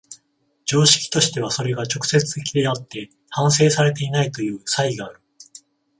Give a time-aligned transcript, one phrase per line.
[0.65, 5.21] 常識としてはそれが直接的であって反省されていないという差異がある。